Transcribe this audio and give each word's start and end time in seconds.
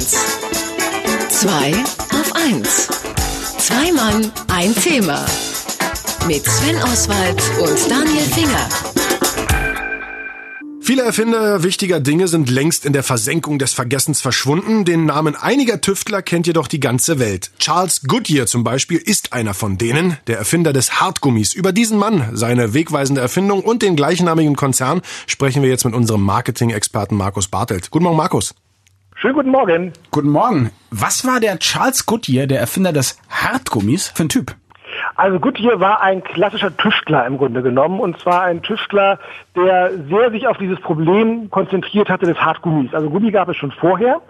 1. 0.00 0.16
2 1.28 1.72
auf 1.74 2.32
1. 2.34 2.88
Zwei 3.58 3.92
Mann, 3.92 4.32
ein 4.48 4.74
Thema. 4.74 5.26
Mit 6.26 6.42
Sven 6.46 6.82
Oswald 6.84 7.42
und 7.60 7.90
Daniel 7.90 8.24
Finger. 8.24 8.66
Viele 10.80 11.02
Erfinder 11.02 11.62
wichtiger 11.62 12.00
Dinge 12.00 12.28
sind 12.28 12.48
längst 12.48 12.86
in 12.86 12.94
der 12.94 13.02
Versenkung 13.02 13.58
des 13.58 13.74
Vergessens 13.74 14.22
verschwunden. 14.22 14.86
Den 14.86 15.04
Namen 15.04 15.36
einiger 15.36 15.82
Tüftler 15.82 16.22
kennt 16.22 16.46
jedoch 16.46 16.66
die 16.66 16.80
ganze 16.80 17.18
Welt. 17.18 17.50
Charles 17.58 18.00
Goodyear 18.06 18.46
zum 18.46 18.64
Beispiel 18.64 18.96
ist 18.96 19.34
einer 19.34 19.52
von 19.52 19.76
denen, 19.76 20.16
der 20.28 20.38
Erfinder 20.38 20.72
des 20.72 21.02
Hartgummis. 21.02 21.52
Über 21.52 21.72
diesen 21.72 21.98
Mann, 21.98 22.30
seine 22.32 22.72
wegweisende 22.72 23.20
Erfindung 23.20 23.60
und 23.60 23.82
den 23.82 23.96
gleichnamigen 23.96 24.56
Konzern 24.56 25.02
sprechen 25.26 25.62
wir 25.62 25.68
jetzt 25.68 25.84
mit 25.84 25.92
unserem 25.92 26.22
Marketing-Experten 26.22 27.16
Markus 27.16 27.48
Bartelt. 27.48 27.90
Guten 27.90 28.04
Morgen, 28.04 28.16
Markus. 28.16 28.54
Schönen 29.20 29.34
guten 29.34 29.50
Morgen. 29.50 29.92
Guten 30.12 30.30
Morgen. 30.30 30.70
Was 30.90 31.26
war 31.26 31.40
der 31.40 31.58
Charles 31.58 32.06
Goodyear, 32.06 32.46
der 32.46 32.58
Erfinder 32.58 32.90
des 32.90 33.20
Hartgummis, 33.28 34.08
für 34.08 34.22
ein 34.22 34.30
Typ? 34.30 34.56
Also 35.14 35.38
Goodyear 35.38 35.78
war 35.78 36.00
ein 36.00 36.24
klassischer 36.24 36.74
Tüftler 36.74 37.26
im 37.26 37.36
Grunde 37.36 37.62
genommen 37.62 38.00
und 38.00 38.18
zwar 38.18 38.44
ein 38.44 38.62
Tüftler, 38.62 39.18
der 39.54 39.90
sehr 40.08 40.30
sich 40.30 40.46
auf 40.46 40.56
dieses 40.56 40.80
Problem 40.80 41.50
konzentriert 41.50 42.08
hatte 42.08 42.24
des 42.24 42.38
Hartgummis. 42.38 42.94
Also 42.94 43.10
Gummi 43.10 43.30
gab 43.30 43.50
es 43.50 43.58
schon 43.58 43.72
vorher. 43.72 44.22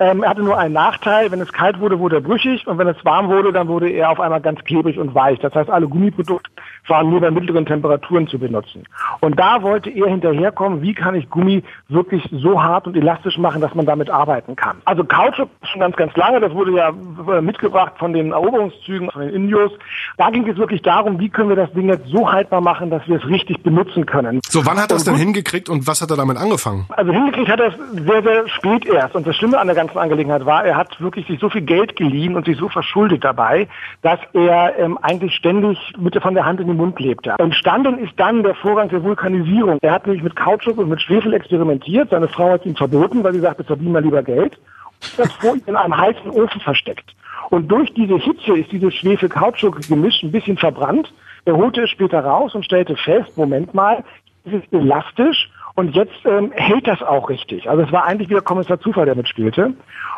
Ähm, 0.00 0.22
er 0.22 0.30
hatte 0.30 0.42
nur 0.42 0.56
einen 0.56 0.72
Nachteil, 0.72 1.30
wenn 1.30 1.42
es 1.42 1.52
kalt 1.52 1.78
wurde, 1.78 1.98
wurde 1.98 2.16
er 2.16 2.22
brüchig 2.22 2.66
und 2.66 2.78
wenn 2.78 2.88
es 2.88 3.04
warm 3.04 3.28
wurde, 3.28 3.52
dann 3.52 3.68
wurde 3.68 3.90
er 3.90 4.08
auf 4.08 4.18
einmal 4.18 4.40
ganz 4.40 4.64
klebrig 4.64 4.98
und 4.98 5.14
weich. 5.14 5.38
Das 5.40 5.54
heißt, 5.54 5.68
alle 5.68 5.88
Gummiprodukte 5.88 6.50
waren 6.86 7.10
nur 7.10 7.20
bei 7.20 7.30
mittleren 7.30 7.66
Temperaturen 7.66 8.28
zu 8.28 8.38
benutzen. 8.38 8.84
Und 9.20 9.38
da 9.38 9.62
wollte 9.62 9.90
er 9.90 10.06
hinterherkommen, 10.06 10.80
wie 10.82 10.94
kann 10.94 11.14
ich 11.14 11.28
Gummi 11.28 11.62
wirklich 11.88 12.22
so 12.32 12.62
hart 12.62 12.86
und 12.86 12.96
elastisch 12.96 13.36
machen, 13.38 13.60
dass 13.60 13.74
man 13.74 13.86
damit 13.86 14.10
arbeiten 14.10 14.56
kann. 14.56 14.78
Also 14.84 15.04
Kautschuk 15.04 15.50
schon 15.64 15.80
ganz, 15.80 15.96
ganz 15.96 16.14
lange, 16.16 16.40
das 16.40 16.52
wurde 16.52 16.72
ja 16.72 16.92
mitgebracht 17.40 17.94
von 17.98 18.12
den 18.12 18.32
Eroberungszügen, 18.32 19.10
von 19.10 19.22
den 19.22 19.34
Indios. 19.34 19.72
Da 20.16 20.30
ging 20.30 20.48
es 20.48 20.56
wirklich 20.56 20.82
darum, 20.82 21.18
wie 21.18 21.28
können 21.28 21.48
wir 21.48 21.56
das 21.56 21.72
Ding 21.72 21.88
jetzt 21.88 22.06
so 22.06 22.30
haltbar 22.30 22.60
machen, 22.60 22.90
dass 22.90 23.06
wir 23.08 23.16
es 23.16 23.26
richtig 23.26 23.62
benutzen 23.62 24.06
können. 24.06 24.40
So, 24.48 24.64
wann 24.64 24.78
hat 24.78 24.90
er 24.90 24.96
es 24.96 25.04
denn 25.04 25.16
hingekriegt 25.16 25.68
und 25.68 25.86
was 25.86 26.00
hat 26.00 26.10
er 26.10 26.16
damit 26.16 26.36
angefangen? 26.36 26.86
Also 26.90 27.12
hingekriegt 27.12 27.48
hat 27.48 27.60
er 27.60 27.68
es 27.68 27.74
sehr, 28.06 28.22
sehr 28.22 28.48
spät 28.48 28.86
erst. 28.86 29.14
Und 29.14 29.26
das 29.26 29.36
Schlimme 29.36 29.58
an 29.58 29.66
der 29.66 29.76
ganzen 29.76 29.88
ganzen 29.88 29.98
Angelegenheit 29.98 30.46
war, 30.46 30.64
er 30.64 30.76
hat 30.76 31.00
wirklich 31.00 31.26
sich 31.26 31.40
so 31.40 31.48
viel 31.48 31.62
Geld 31.62 31.96
geliehen 31.96 32.36
und 32.36 32.46
sich 32.46 32.56
so 32.56 32.68
verschuldet 32.68 33.24
dabei, 33.24 33.68
dass 34.02 34.18
er 34.32 34.78
ähm, 34.78 34.98
eigentlich 35.02 35.34
ständig 35.34 35.78
mit 35.98 36.20
von 36.20 36.34
der 36.34 36.44
Hand 36.44 36.60
in 36.60 36.67
den 36.68 36.76
Mund 36.76 36.98
lebte. 37.00 37.34
Entstanden 37.38 37.98
ist 37.98 38.12
dann 38.16 38.42
der 38.42 38.54
Vorgang 38.54 38.88
der 38.88 39.02
Vulkanisierung. 39.02 39.78
Er 39.82 39.92
hat 39.92 40.06
nämlich 40.06 40.22
mit 40.22 40.36
Kautschuk 40.36 40.78
und 40.78 40.88
mit 40.88 41.00
Schwefel 41.00 41.34
experimentiert. 41.34 42.10
Seine 42.10 42.28
Frau 42.28 42.50
hat 42.50 42.66
ihm 42.66 42.76
verboten, 42.76 43.24
weil 43.24 43.34
sie 43.34 43.40
sagte, 43.40 43.64
verdienen 43.64 43.92
wir 43.92 44.00
lieber 44.00 44.22
Geld. 44.22 44.58
Und 45.00 45.18
das 45.18 45.32
vor 45.34 45.54
ihm 45.54 45.62
in 45.66 45.76
einem 45.76 45.96
heißen 45.96 46.30
Ofen 46.30 46.60
versteckt. 46.60 47.14
Und 47.50 47.68
durch 47.68 47.92
diese 47.94 48.18
Hitze 48.18 48.58
ist 48.58 48.70
dieses 48.72 48.94
Schwefel-Kautschuk-Gemisch 48.94 50.22
ein 50.22 50.32
bisschen 50.32 50.56
verbrannt. 50.56 51.12
Er 51.44 51.56
holte 51.56 51.82
es 51.82 51.90
später 51.90 52.20
raus 52.20 52.54
und 52.54 52.64
stellte 52.64 52.96
fest, 52.96 53.36
Moment 53.36 53.72
mal, 53.74 54.04
es 54.44 54.52
ist 54.52 54.72
elastisch 54.72 55.50
und 55.74 55.94
jetzt 55.94 56.24
ähm, 56.24 56.52
hält 56.54 56.86
das 56.86 57.02
auch 57.02 57.28
richtig. 57.30 57.70
Also 57.70 57.84
es 57.84 57.92
war 57.92 58.04
eigentlich 58.04 58.28
wieder 58.28 58.40
Kommissar 58.40 58.80
Zufall, 58.80 59.06
der 59.06 59.14
mitspielte. 59.14 59.74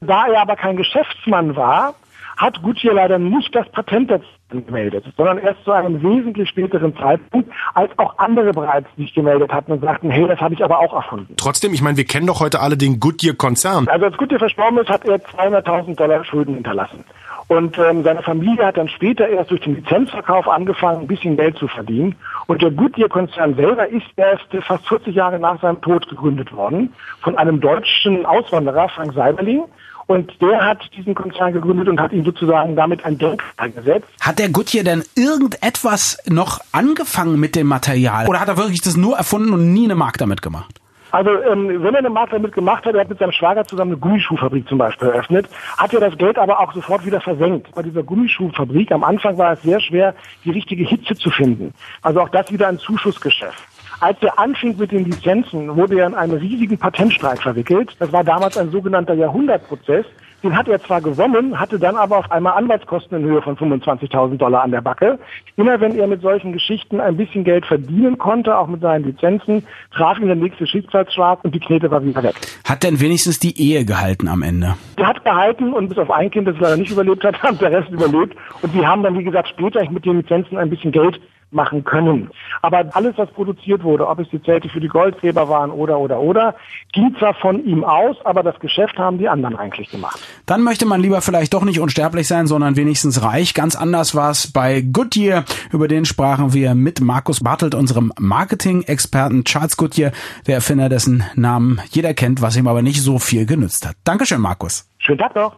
Da 0.00 0.26
er 0.26 0.42
aber 0.42 0.56
kein 0.56 0.76
Geschäftsmann 0.76 1.56
war, 1.56 1.94
hat 2.36 2.62
Goodyear 2.62 2.94
leider 2.94 3.18
nicht 3.18 3.54
das 3.54 3.68
Patent 3.70 4.10
dazu 4.10 4.26
gemeldet, 4.50 5.04
sondern 5.16 5.38
erst 5.38 5.64
zu 5.64 5.72
einem 5.72 6.02
wesentlich 6.02 6.48
späteren 6.48 6.96
Zeitpunkt, 6.96 7.50
als 7.74 7.90
auch 7.98 8.18
andere 8.18 8.52
bereits 8.52 8.86
sich 8.96 9.12
gemeldet 9.14 9.52
hatten 9.52 9.72
und 9.72 9.80
sagten, 9.80 10.10
hey, 10.10 10.26
das 10.28 10.38
habe 10.40 10.54
ich 10.54 10.62
aber 10.62 10.78
auch 10.78 10.94
erfunden. 10.94 11.34
Trotzdem, 11.36 11.74
ich 11.74 11.82
meine, 11.82 11.96
wir 11.96 12.04
kennen 12.04 12.26
doch 12.26 12.40
heute 12.40 12.60
alle 12.60 12.76
den 12.76 13.00
Goodyear-Konzern. 13.00 13.88
Also 13.88 14.06
als 14.06 14.16
Goodyear 14.16 14.38
verstorben 14.38 14.78
ist, 14.78 14.88
hat 14.88 15.04
er 15.06 15.16
200.000 15.16 15.96
Dollar 15.96 16.24
Schulden 16.24 16.54
hinterlassen. 16.54 17.04
Und 17.48 17.78
ähm, 17.78 18.04
seine 18.04 18.22
Familie 18.22 18.66
hat 18.66 18.76
dann 18.76 18.88
später 18.88 19.28
erst 19.28 19.50
durch 19.50 19.60
den 19.60 19.76
Lizenzverkauf 19.76 20.48
angefangen, 20.48 21.02
ein 21.02 21.06
bisschen 21.06 21.36
Geld 21.36 21.58
zu 21.58 21.68
verdienen. 21.68 22.16
Und 22.46 22.62
der 22.62 22.70
Goodyear-Konzern 22.70 23.54
selber 23.54 23.88
ist 23.88 24.06
erst 24.16 24.46
fast 24.66 24.86
40 24.88 25.14
Jahre 25.14 25.38
nach 25.38 25.60
seinem 25.60 25.80
Tod 25.80 26.08
gegründet 26.08 26.52
worden 26.52 26.92
von 27.20 27.36
einem 27.36 27.60
deutschen 27.60 28.24
Auswanderer, 28.24 28.88
Frank 28.88 29.12
Seiberling. 29.14 29.64
Und 30.06 30.40
der 30.40 30.64
hat 30.64 30.80
diesen 30.96 31.14
Konzern 31.14 31.52
gegründet 31.52 31.88
und 31.88 31.98
hat 31.98 32.12
ihm 32.12 32.24
sozusagen 32.24 32.76
damit 32.76 33.04
ein 33.04 33.16
Denkmal 33.16 33.70
gesetzt. 33.70 34.06
Hat 34.20 34.38
der 34.38 34.50
Goodyear 34.50 34.84
denn 34.84 35.02
irgendetwas 35.14 36.18
noch 36.26 36.60
angefangen 36.72 37.40
mit 37.40 37.56
dem 37.56 37.66
Material? 37.66 38.26
Oder 38.26 38.40
hat 38.40 38.48
er 38.48 38.58
wirklich 38.58 38.82
das 38.82 38.96
nur 38.96 39.16
erfunden 39.16 39.52
und 39.54 39.72
nie 39.72 39.84
eine 39.84 39.94
Mark 39.94 40.18
damit 40.18 40.42
gemacht? 40.42 40.80
Also 41.14 41.30
ähm, 41.44 41.68
wenn 41.84 41.94
er 41.94 42.00
eine 42.00 42.10
Marke 42.10 42.32
damit 42.32 42.52
gemacht 42.54 42.84
hat, 42.84 42.94
er 42.96 43.02
hat 43.02 43.08
mit 43.08 43.20
seinem 43.20 43.30
Schwager 43.30 43.64
zusammen 43.64 43.92
eine 43.92 44.00
Gummischuhfabrik 44.00 44.68
zum 44.68 44.78
Beispiel 44.78 45.06
eröffnet, 45.06 45.48
hat 45.78 45.94
er 45.94 46.00
das 46.00 46.18
Geld 46.18 46.36
aber 46.38 46.58
auch 46.58 46.74
sofort 46.74 47.06
wieder 47.06 47.20
versenkt. 47.20 47.72
Bei 47.72 47.82
dieser 47.82 48.02
Gummischuhfabrik 48.02 48.90
am 48.90 49.04
Anfang 49.04 49.38
war 49.38 49.52
es 49.52 49.62
sehr 49.62 49.78
schwer, 49.78 50.16
die 50.44 50.50
richtige 50.50 50.82
Hitze 50.82 51.14
zu 51.14 51.30
finden. 51.30 51.72
Also 52.02 52.20
auch 52.20 52.30
das 52.30 52.50
wieder 52.50 52.66
ein 52.66 52.80
Zuschussgeschäft. 52.80 53.62
Als 54.00 54.20
er 54.22 54.40
anfing 54.40 54.76
mit 54.76 54.90
den 54.90 55.04
Lizenzen, 55.04 55.76
wurde 55.76 56.00
er 56.00 56.08
in 56.08 56.14
einen 56.14 56.36
riesigen 56.36 56.76
Patentstreit 56.78 57.38
verwickelt. 57.38 57.94
Das 58.00 58.12
war 58.12 58.24
damals 58.24 58.58
ein 58.58 58.72
sogenannter 58.72 59.14
Jahrhundertprozess. 59.14 60.06
Den 60.44 60.54
hat 60.54 60.68
er 60.68 60.78
zwar 60.78 61.00
gewonnen, 61.00 61.58
hatte 61.58 61.78
dann 61.78 61.96
aber 61.96 62.18
auf 62.18 62.30
einmal 62.30 62.52
Anwaltskosten 62.52 63.16
in 63.16 63.24
Höhe 63.24 63.40
von 63.40 63.56
25.000 63.56 64.36
Dollar 64.36 64.62
an 64.62 64.72
der 64.72 64.82
Backe. 64.82 65.18
Immer 65.56 65.80
wenn 65.80 65.98
er 65.98 66.06
mit 66.06 66.20
solchen 66.20 66.52
Geschichten 66.52 67.00
ein 67.00 67.16
bisschen 67.16 67.44
Geld 67.44 67.64
verdienen 67.64 68.18
konnte, 68.18 68.58
auch 68.58 68.66
mit 68.66 68.82
seinen 68.82 69.04
Lizenzen, 69.04 69.66
traf 69.90 70.18
ihn 70.18 70.26
der 70.26 70.36
nächste 70.36 70.66
Schicksalsschlag 70.66 71.42
und 71.44 71.54
die 71.54 71.60
Knete 71.60 71.90
war 71.90 72.04
wieder 72.04 72.22
weg. 72.22 72.34
Hat 72.68 72.82
denn 72.82 73.00
wenigstens 73.00 73.38
die 73.38 73.58
Ehe 73.58 73.86
gehalten 73.86 74.28
am 74.28 74.42
Ende? 74.42 74.74
Die 74.98 75.04
hat 75.06 75.24
gehalten 75.24 75.72
und 75.72 75.88
bis 75.88 75.96
auf 75.96 76.10
ein 76.10 76.30
Kind, 76.30 76.46
das 76.46 76.56
leider 76.60 76.76
nicht 76.76 76.92
überlebt 76.92 77.24
hat, 77.24 77.42
hat 77.42 77.62
der 77.62 77.72
Rest 77.72 77.88
überlebt. 77.88 78.36
Und 78.60 78.70
sie 78.74 78.86
haben 78.86 79.02
dann, 79.02 79.18
wie 79.18 79.24
gesagt, 79.24 79.48
später 79.48 79.80
mit 79.90 80.04
den 80.04 80.18
Lizenzen 80.18 80.58
ein 80.58 80.68
bisschen 80.68 80.92
Geld 80.92 81.18
machen 81.54 81.84
können. 81.84 82.30
Aber 82.62 82.84
alles, 82.92 83.16
was 83.16 83.30
produziert 83.30 83.82
wurde, 83.82 84.06
ob 84.06 84.18
es 84.18 84.28
die 84.30 84.42
Zelte 84.42 84.68
für 84.68 84.80
die 84.80 84.88
Goldgräber 84.88 85.48
waren 85.48 85.70
oder, 85.70 85.98
oder, 85.98 86.20
oder, 86.20 86.54
ging 86.92 87.14
zwar 87.18 87.34
von 87.34 87.64
ihm 87.64 87.84
aus, 87.84 88.16
aber 88.24 88.42
das 88.42 88.58
Geschäft 88.60 88.98
haben 88.98 89.18
die 89.18 89.28
anderen 89.28 89.56
eigentlich 89.56 89.90
gemacht. 89.90 90.20
Dann 90.46 90.62
möchte 90.62 90.86
man 90.86 91.00
lieber 91.00 91.20
vielleicht 91.20 91.54
doch 91.54 91.64
nicht 91.64 91.80
unsterblich 91.80 92.26
sein, 92.26 92.46
sondern 92.46 92.76
wenigstens 92.76 93.22
reich. 93.22 93.54
Ganz 93.54 93.76
anders 93.76 94.14
war 94.14 94.30
es 94.30 94.52
bei 94.52 94.80
Goodyear. 94.80 95.44
Über 95.72 95.88
den 95.88 96.04
sprachen 96.04 96.52
wir 96.52 96.74
mit 96.74 97.00
Markus 97.00 97.40
Bartelt, 97.40 97.74
unserem 97.74 98.12
Marketing-Experten 98.18 99.44
Charles 99.44 99.76
Goodyear, 99.76 100.12
der 100.46 100.56
Erfinder 100.56 100.88
dessen 100.88 101.24
Namen 101.34 101.80
jeder 101.90 102.14
kennt, 102.14 102.42
was 102.42 102.56
ihm 102.56 102.68
aber 102.68 102.82
nicht 102.82 103.02
so 103.02 103.18
viel 103.18 103.46
genützt 103.46 103.86
hat. 103.86 103.96
Dankeschön, 104.04 104.40
Markus. 104.40 104.88
Schönen 104.98 105.18
Tag 105.18 105.34
noch. 105.34 105.56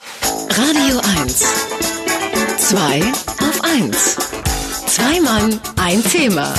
Radio 0.51 0.99
1. 1.23 1.77
Zwei 2.59 3.01
auf 3.01 3.61
1. 3.63 4.36
Zwei 4.87 5.21
Mann, 5.21 5.61
ein 5.77 6.03
Thema. 6.03 6.55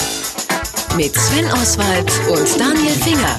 Mit 0.96 1.16
Sven 1.16 1.52
Oswald 1.54 2.12
und 2.30 2.60
Daniel 2.60 2.94
Finger. 2.94 3.38